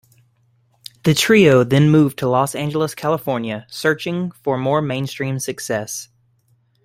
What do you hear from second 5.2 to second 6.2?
success.